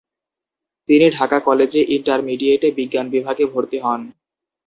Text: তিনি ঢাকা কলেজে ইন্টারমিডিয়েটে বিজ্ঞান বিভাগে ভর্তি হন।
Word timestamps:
তিনি 0.89 1.05
ঢাকা 1.09 1.37
কলেজে 1.39 1.81
ইন্টারমিডিয়েটে 1.95 2.67
বিজ্ঞান 2.77 3.05
বিভাগে 3.13 3.45
ভর্তি 3.53 3.77
হন। 3.79 4.01